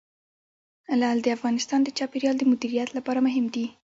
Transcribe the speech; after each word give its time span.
لعل 0.99 1.17
د 1.23 1.27
افغانستان 1.37 1.79
د 1.83 1.89
چاپیریال 1.97 2.35
د 2.39 2.43
مدیریت 2.51 2.89
لپاره 2.97 3.19
مهم 3.27 3.45
دي. 3.55 3.65